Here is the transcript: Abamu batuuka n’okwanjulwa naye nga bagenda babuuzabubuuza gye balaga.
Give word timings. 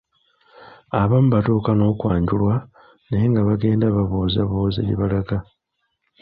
Abamu 1.01 1.29
batuuka 1.35 1.71
n’okwanjulwa 1.75 2.55
naye 3.07 3.25
nga 3.31 3.41
bagenda 3.47 3.85
babuuzabubuuza 3.95 4.79
gye 4.87 4.95
balaga. 5.01 5.37